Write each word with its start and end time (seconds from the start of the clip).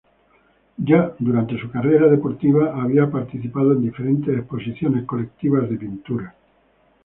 Ya 0.83 1.13
durante 1.19 1.59
su 1.59 1.69
carrera 1.69 2.07
deportiva 2.07 2.73
había 2.81 3.11
participado 3.11 3.73
en 3.73 3.83
diferentes 3.83 4.35
exposiciones 4.35 5.05
colectivas 5.05 5.69
de 5.69 5.77
pintura. 5.77 6.35